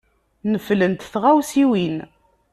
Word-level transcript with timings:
Neflent 0.51 1.07
tɣawsiwin. 1.13 1.97